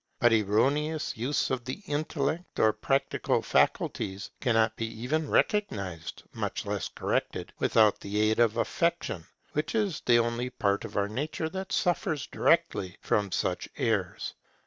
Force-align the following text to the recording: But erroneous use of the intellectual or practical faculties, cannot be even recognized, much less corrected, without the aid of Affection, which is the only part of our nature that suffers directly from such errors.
But 0.19 0.33
erroneous 0.33 1.15
use 1.15 1.51
of 1.51 1.63
the 1.63 1.83
intellectual 1.85 2.65
or 2.65 2.73
practical 2.73 3.43
faculties, 3.43 4.31
cannot 4.39 4.75
be 4.75 4.87
even 5.03 5.29
recognized, 5.29 6.23
much 6.33 6.65
less 6.65 6.87
corrected, 6.87 7.53
without 7.59 7.99
the 7.99 8.19
aid 8.19 8.39
of 8.39 8.57
Affection, 8.57 9.27
which 9.53 9.75
is 9.75 10.01
the 10.03 10.17
only 10.17 10.49
part 10.49 10.85
of 10.85 10.97
our 10.97 11.07
nature 11.07 11.49
that 11.49 11.71
suffers 11.71 12.25
directly 12.25 12.97
from 12.99 13.31
such 13.31 13.69
errors. 13.77 14.33